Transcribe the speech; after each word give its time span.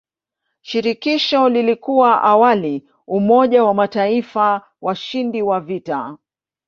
Shirikisho 0.61 1.49
lilikuwa 1.49 2.21
awali 2.23 2.87
umoja 3.07 3.63
wa 3.63 3.73
mataifa 3.73 4.61
washindi 4.81 5.41
wa 5.41 5.59
vita. 5.59 6.17